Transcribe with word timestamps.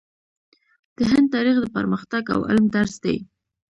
د 0.97 0.97
هند 1.11 1.27
تاریخ 1.35 1.55
د 1.61 1.65
پرمختګ 1.75 2.23
او 2.35 2.39
علم 2.49 2.65
درس 2.75 2.95
دی. 3.03 3.17